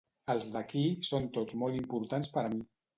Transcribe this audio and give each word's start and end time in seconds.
Els 0.33 0.47
d'aquí 0.55 0.87
són 1.11 1.29
tots 1.37 1.61
molt 1.67 1.81
importants 1.85 2.37
per 2.39 2.49
a 2.49 2.55
mi. 2.59 2.69